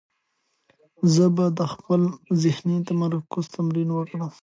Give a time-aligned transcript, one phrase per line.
[1.13, 2.01] زه به د خپل
[2.43, 4.31] ذهني تمرکز تمرین وکړم.